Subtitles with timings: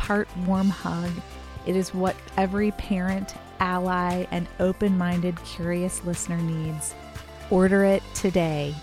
[0.00, 1.10] part warm hug.
[1.66, 6.94] It is what every parent, ally, and open minded, curious listener needs.
[7.50, 8.74] Order it today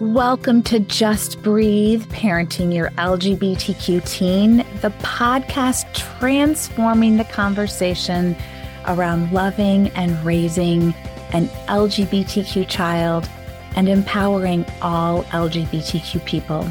[0.00, 8.34] Welcome to Just Breathe Parenting Your LGBTQ Teen, the podcast transforming the conversation
[8.90, 10.94] around loving and raising
[11.32, 13.28] an LGBTQ child
[13.76, 16.70] and empowering all LGBTQ people.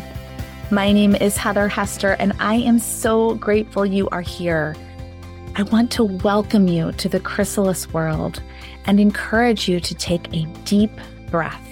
[0.70, 4.76] My name is Heather Hester, and I am so grateful you are here.
[5.56, 8.42] I want to welcome you to the chrysalis world
[8.86, 10.92] and encourage you to take a deep
[11.31, 11.70] breath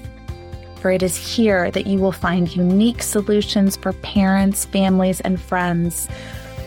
[0.87, 6.07] for it is here that you will find unique solutions for parents, families, and friends,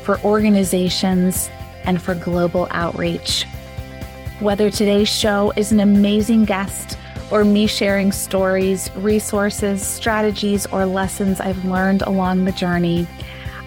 [0.03, 1.49] for organizations,
[1.85, 3.47] and for global outreach.
[4.41, 6.97] Whether today's show is an amazing guest
[7.31, 13.07] or me sharing stories, resources, strategies, or lessons I've learned along the journey,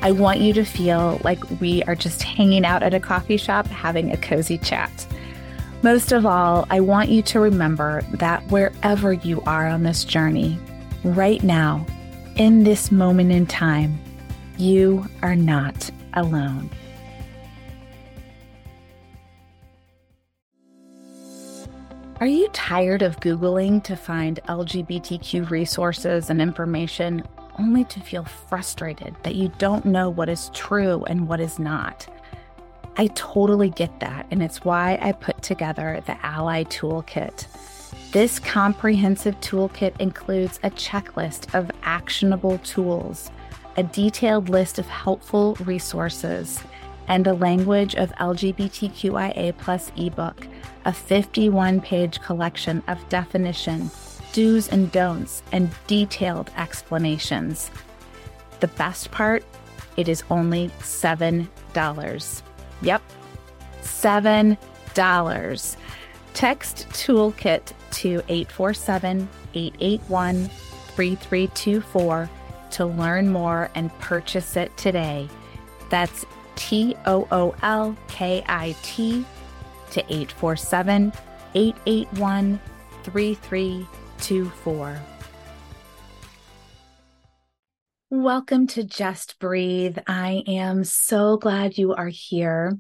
[0.02, 3.68] I want you to feel like we are just hanging out at a coffee shop
[3.68, 5.06] having a cozy chat.
[5.84, 10.58] Most of all, I want you to remember that wherever you are on this journey,
[11.04, 11.86] right now,
[12.36, 14.00] in this moment in time,
[14.58, 16.72] you are not alone.
[22.24, 27.22] Are you tired of Googling to find LGBTQ resources and information
[27.60, 32.08] only to feel frustrated that you don't know what is true and what is not?
[32.96, 37.46] I totally get that, and it's why I put together the Ally Toolkit.
[38.14, 43.32] This comprehensive toolkit includes a checklist of actionable tools,
[43.76, 46.64] a detailed list of helpful resources,
[47.08, 50.48] and a language of LGBTQIA plus ebook,
[50.86, 53.90] a 51 page collection of definition,
[54.32, 57.72] do's and don'ts, and detailed explanations.
[58.60, 59.44] The best part,
[59.98, 62.42] it is only $7.
[62.82, 63.02] Yep,
[63.82, 65.78] $7.
[66.34, 70.50] Text Toolkit to 847 881
[70.96, 72.30] 3324
[72.72, 75.30] to learn more and purchase it today.
[75.90, 76.26] That's
[76.56, 79.26] T O O L K I T
[79.92, 81.14] to 847
[81.56, 82.60] 881
[83.04, 85.02] 3324.
[88.10, 89.98] Welcome to Just Breathe.
[90.08, 92.78] I am so glad you are here.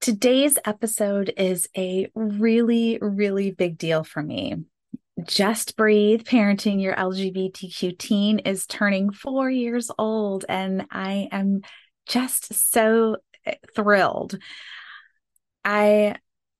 [0.00, 4.56] Today's episode is a really, really big deal for me.
[5.22, 11.60] Just Breathe Parenting Your LGBTQ Teen is turning four years old, and I am
[12.06, 14.38] just so eh, thrilled.
[15.64, 16.16] I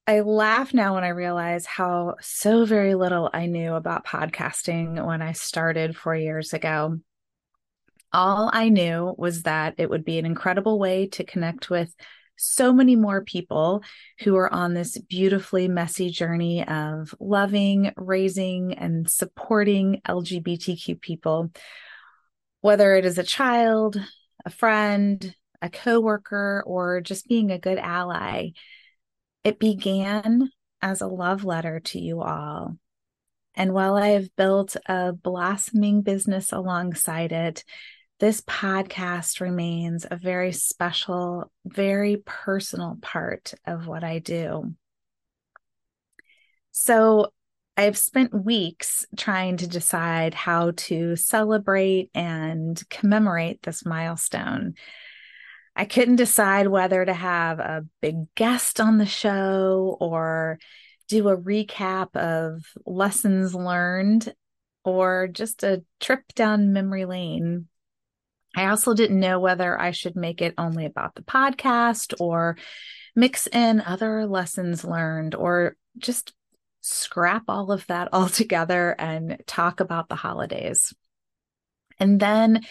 [0.07, 5.23] I laugh now when I realize how so very little I knew about podcasting when
[5.23, 6.99] I started four years ago.
[8.13, 11.95] All I knew was that it would be an incredible way to connect with
[12.37, 13.83] so many more people
[14.21, 21.51] who are on this beautifully messy journey of loving, raising, and supporting LGBTQ people,
[22.61, 24.03] whether it is a child,
[24.45, 28.51] a friend, a coworker, or just being a good ally.
[29.45, 30.51] It began
[30.83, 32.77] as a love letter to you all.
[33.55, 37.65] And while I have built a blossoming business alongside it,
[38.19, 44.75] this podcast remains a very special, very personal part of what I do.
[46.71, 47.33] So,
[47.77, 54.75] I've spent weeks trying to decide how to celebrate and commemorate this milestone.
[55.75, 60.59] I couldn't decide whether to have a big guest on the show or
[61.09, 64.35] do a recap of lessons learned
[64.85, 67.69] or just a trip down memory lane.
[68.55, 72.59] I also didn't know whether I should make it only about the podcast or
[73.17, 76.35] mix in other lessons learned or just
[76.81, 80.93] scrap all of that all together and talk about the holidays.
[81.99, 82.63] And then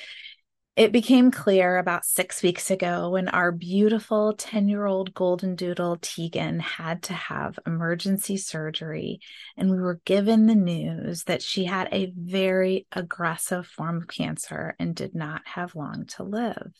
[0.77, 5.97] it became clear about six weeks ago when our beautiful 10 year old golden doodle
[5.97, 9.19] Teagan had to have emergency surgery,
[9.57, 14.75] and we were given the news that she had a very aggressive form of cancer
[14.79, 16.71] and did not have long to live.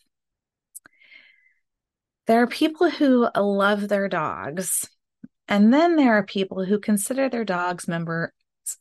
[2.28, 4.90] There are people who love their dogs,
[5.50, 8.32] and then there are people who consider their dogs members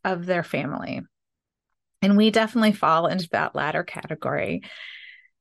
[0.05, 1.01] of their family.
[2.01, 4.63] And we definitely fall into that latter category.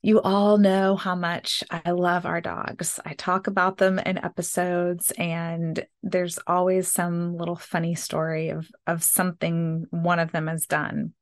[0.02, 3.02] You all know how much I love our dogs.
[3.06, 9.04] I talk about them in episodes, and there's always some little funny story of, of
[9.04, 11.14] something one of them has done.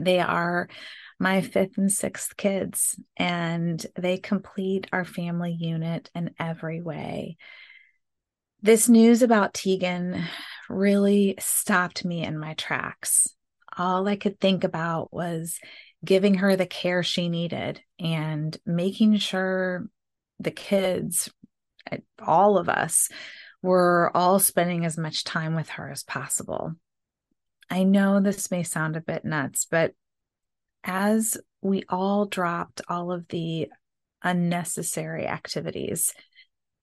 [0.00, 0.68] They are
[1.20, 7.36] my fifth and sixth kids, and they complete our family unit in every way.
[8.62, 10.24] This news about Teagan
[10.68, 13.28] really stopped me in my tracks.
[13.78, 15.60] All I could think about was
[16.06, 19.86] giving her the care she needed and making sure
[20.38, 21.30] the kids,
[21.90, 23.10] eh, all of us,
[23.62, 26.74] were all spending as much time with her as possible.
[27.68, 29.92] I know this may sound a bit nuts, but
[30.84, 33.68] as we all dropped all of the
[34.22, 36.14] unnecessary activities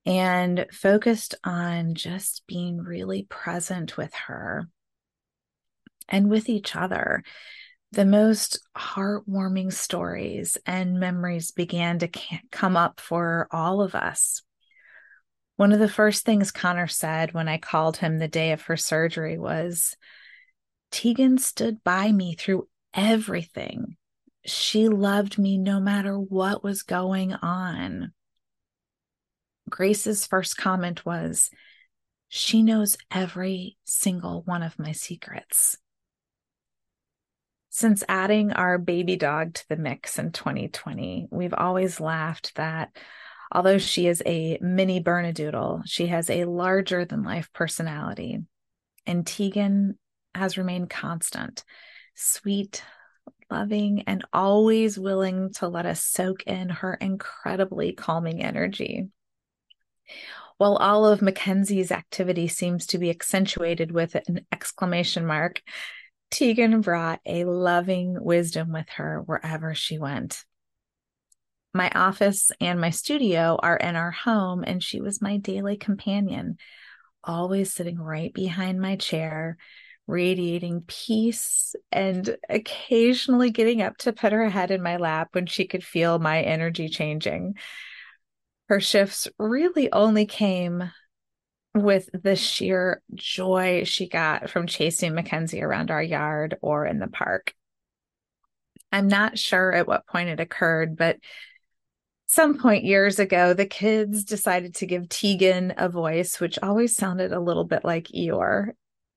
[0.05, 4.67] and focused on just being really present with her
[6.09, 7.23] and with each other,
[7.93, 12.09] the most heartwarming stories and memories began to
[12.51, 14.41] come up for all of us.
[15.57, 18.77] One of the first things Connor said when I called him the day of her
[18.77, 19.95] surgery was
[20.91, 23.95] Teagan stood by me through everything.
[24.43, 28.11] She loved me no matter what was going on.
[29.69, 31.51] Grace's first comment was,
[32.27, 35.77] She knows every single one of my secrets.
[37.75, 42.95] Since adding our baby dog to the mix in 2020, we've always laughed that
[43.51, 48.37] although she is a mini Bernedoodle, she has a larger than life personality.
[49.07, 49.95] And Teagan
[50.35, 51.63] has remained constant,
[52.13, 52.83] sweet,
[53.49, 59.07] loving, and always willing to let us soak in her incredibly calming energy.
[60.59, 65.63] While all of Mackenzie's activity seems to be accentuated with an exclamation mark,
[66.33, 70.43] Teagan brought a loving wisdom with her wherever she went.
[71.75, 76.57] My office and my studio are in our home, and she was my daily companion,
[77.23, 79.57] always sitting right behind my chair,
[80.07, 85.67] radiating peace and occasionally getting up to put her head in my lap when she
[85.67, 87.53] could feel my energy changing.
[88.69, 90.91] Her shifts really only came
[91.73, 97.07] with the sheer joy she got from chasing Mackenzie around our yard or in the
[97.07, 97.53] park.
[98.91, 101.17] I'm not sure at what point it occurred, but
[102.27, 107.31] some point years ago, the kids decided to give Teagan a voice, which always sounded
[107.31, 108.71] a little bit like Eeyore.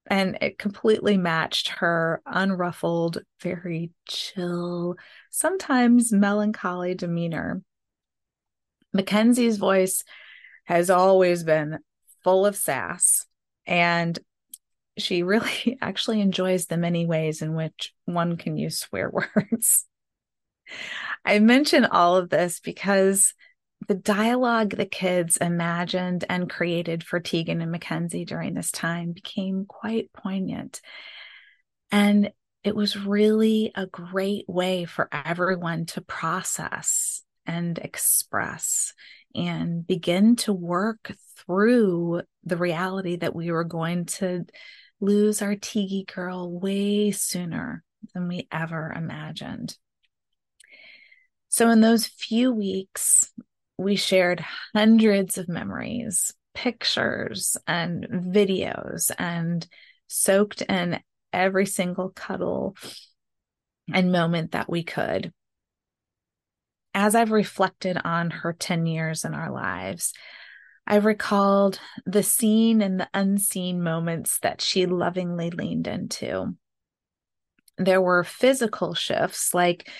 [0.09, 4.97] And it completely matched her unruffled, very chill,
[5.31, 7.63] sometimes melancholy demeanor.
[8.93, 10.05] Mackenzie's voice
[10.65, 11.79] has always been
[12.27, 13.25] full of sass.
[13.67, 14.19] And
[14.99, 19.87] she really actually enjoys the many ways in which one can use swear words.
[21.25, 23.33] I mention all of this because
[23.87, 29.65] the dialogue the kids imagined and created for Teagan and Mackenzie during this time became
[29.65, 30.81] quite poignant.
[31.93, 32.33] And
[32.65, 38.93] it was really a great way for everyone to process and express
[39.37, 44.45] and begin to work through the reality that we were going to
[45.01, 49.77] lose our Tiki girl way sooner than we ever imagined.
[51.49, 53.33] So, in those few weeks,
[53.79, 59.67] we shared hundreds of memories, pictures, and videos, and
[60.09, 61.01] soaked in
[61.33, 62.77] every single cuddle
[63.93, 65.33] and moment that we could
[66.97, 70.15] as I've reflected on her 10 years in our lives,
[70.87, 76.57] I've recalled the seen and the unseen moments that she lovingly leaned into.
[77.77, 79.91] There were physical shifts like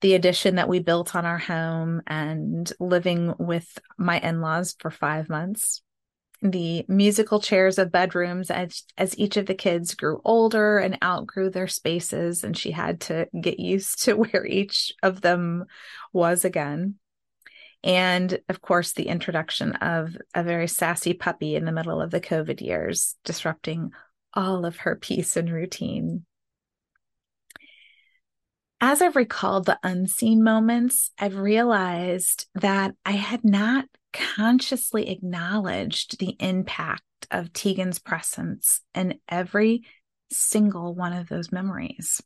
[0.00, 4.90] the addition that we built on our home and living with my in laws for
[4.90, 5.82] five months.
[6.50, 11.50] The musical chairs of bedrooms as, as each of the kids grew older and outgrew
[11.50, 15.64] their spaces, and she had to get used to where each of them
[16.12, 16.96] was again.
[17.84, 22.20] And of course, the introduction of a very sassy puppy in the middle of the
[22.20, 23.92] COVID years, disrupting
[24.34, 26.24] all of her peace and routine.
[28.80, 36.36] As I've recalled the unseen moments, I've realized that I had not consciously acknowledged the
[36.40, 39.84] impact of Teagan's presence in every
[40.30, 42.22] single one of those memories.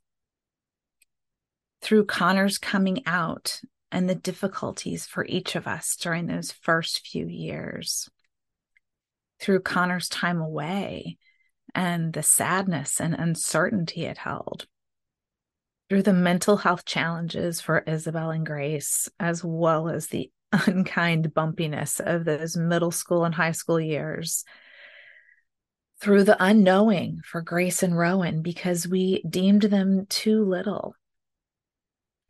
[1.83, 7.27] Through Connor's coming out and the difficulties for each of us during those first few
[7.27, 8.09] years,
[9.41, 11.17] through Connor's time away
[11.75, 14.67] and the sadness and uncertainty it held,
[15.89, 22.01] through the mental health challenges for Isabel and Grace, as well as the unkind bumpiness
[22.01, 24.45] of those middle school and high school years
[26.01, 30.95] through the unknowing for Grace and Rowan because we deemed them too little,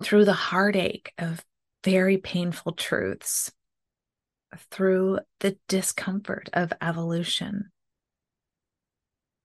[0.03, 1.45] through the heartache of
[1.85, 3.53] very painful truths,
[4.71, 7.71] through the discomfort of evolution,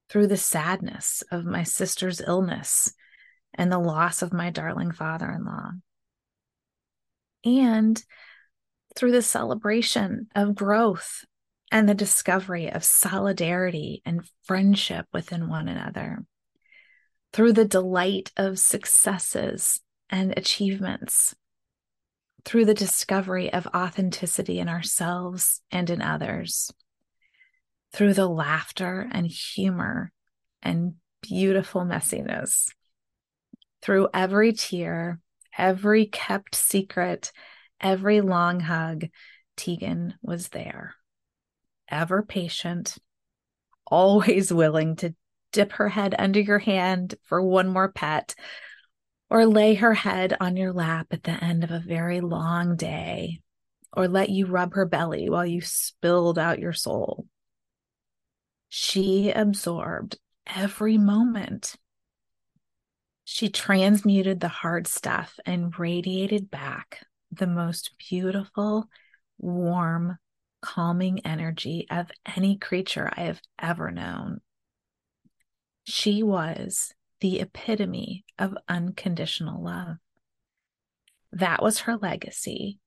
[0.10, 2.94] through the sadness of my sister's illness
[3.54, 5.70] and the loss of my darling father in law.
[7.46, 8.04] And
[8.96, 11.26] through the celebration of growth
[11.72, 16.24] and the discovery of solidarity and friendship within one another,
[17.34, 21.36] through the delight of successes and achievements,
[22.46, 26.72] through the discovery of authenticity in ourselves and in others,
[27.92, 30.12] through the laughter and humor
[30.62, 32.70] and beautiful messiness,
[33.82, 35.20] through every tear,
[35.58, 37.32] every kept secret,
[37.80, 39.06] every long hug,
[39.58, 40.96] Teagan was there,
[41.90, 42.98] ever patient,
[43.86, 45.16] always willing to
[45.52, 48.36] dip her head under your hand for one more pet,
[49.30, 53.40] or lay her head on your lap at the end of a very long day,
[53.94, 57.26] or let you rub her belly while you spilled out your soul.
[58.68, 61.76] She absorbed every moment.
[63.24, 67.06] She transmuted the hard stuff and radiated back
[67.38, 68.90] the most beautiful,
[69.38, 70.18] warm,
[70.62, 74.42] calming energy of any creature I have ever known.
[75.84, 79.98] She was the epitome of unconditional love.
[81.32, 82.80] That was her legacy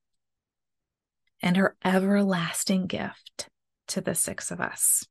[1.40, 3.48] and her everlasting gift
[3.88, 5.06] to the six of us.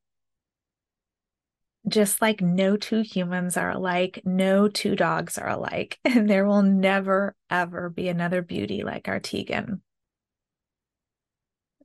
[1.88, 6.62] Just like no two humans are alike, no two dogs are alike, and there will
[6.62, 9.82] never, ever be another beauty like our Teagan.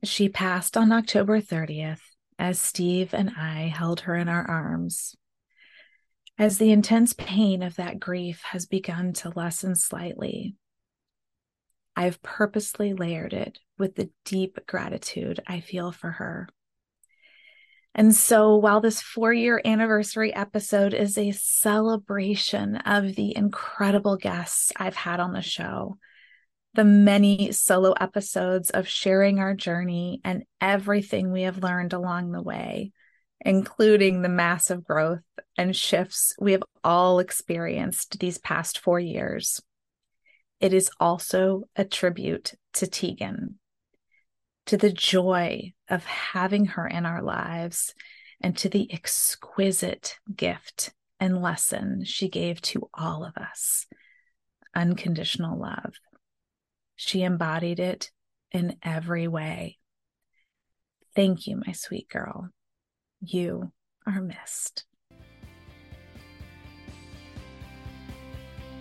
[0.03, 2.01] She passed on October 30th
[2.37, 5.15] as Steve and I held her in our arms.
[6.37, 10.55] As the intense pain of that grief has begun to lessen slightly,
[11.95, 16.49] I've purposely layered it with the deep gratitude I feel for her.
[17.95, 24.71] And so, while this four year anniversary episode is a celebration of the incredible guests
[24.75, 25.97] I've had on the show,
[26.73, 32.41] the many solo episodes of sharing our journey and everything we have learned along the
[32.41, 32.91] way,
[33.41, 35.21] including the massive growth
[35.55, 39.61] and shifts we have all experienced these past four years.
[40.59, 43.55] It is also a tribute to Teagan
[44.65, 47.93] to the joy of having her in our lives,
[48.41, 53.85] and to the exquisite gift and lesson she gave to all of us
[54.75, 55.93] unconditional love.
[56.95, 58.09] She embodied it
[58.51, 59.77] in every way.
[61.15, 62.49] Thank you, my sweet girl.
[63.21, 63.71] You
[64.07, 64.85] are missed.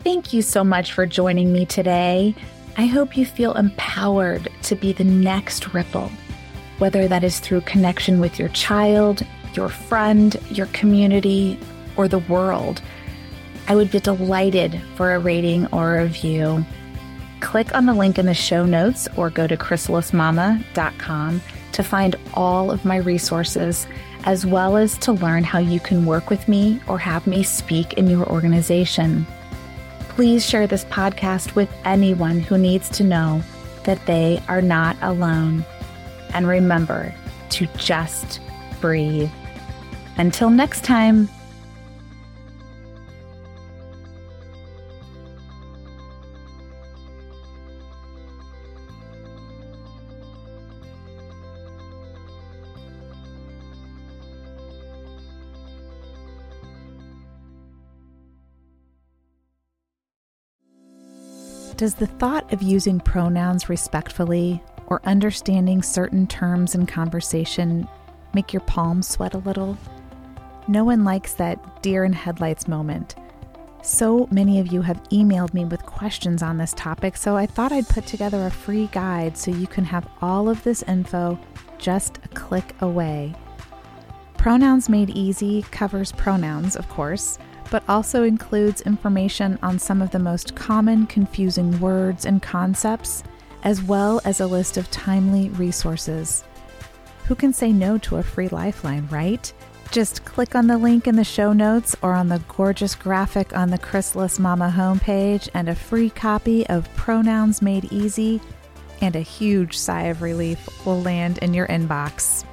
[0.02, 2.34] Thank you so much for joining me today.
[2.78, 6.10] I hope you feel empowered to be the next ripple,
[6.78, 11.58] whether that is through connection with your child, your friend, your community,
[11.96, 12.82] or the world.
[13.68, 16.64] I would be delighted for a rating or a review.
[17.40, 22.70] Click on the link in the show notes or go to chrysalismama.com to find all
[22.70, 23.86] of my resources,
[24.24, 27.94] as well as to learn how you can work with me or have me speak
[27.94, 29.26] in your organization
[30.14, 33.42] please share this podcast with anyone who needs to know
[33.84, 35.64] that they are not alone.
[36.34, 37.14] And remember
[37.50, 38.40] to just
[38.80, 39.30] breathe.
[40.16, 41.28] Until next time.
[61.76, 67.88] Does the thought of using pronouns respectfully or understanding certain terms in conversation
[68.34, 69.78] make your palms sweat a little?
[70.68, 73.14] No one likes that deer in headlights moment.
[73.82, 77.72] So many of you have emailed me with questions on this topic, so I thought
[77.72, 81.38] I'd put together a free guide so you can have all of this info
[81.78, 83.34] just a click away.
[84.36, 87.38] Pronouns Made Easy covers pronouns, of course,
[87.70, 93.24] but also includes information on some of the most common confusing words and concepts,
[93.62, 96.44] as well as a list of timely resources.
[97.26, 99.52] Who can say no to a free lifeline, right?
[99.90, 103.70] Just click on the link in the show notes or on the gorgeous graphic on
[103.70, 108.40] the Chrysalis Mama homepage, and a free copy of Pronouns Made Easy
[109.02, 112.44] and a huge sigh of relief will land in your inbox.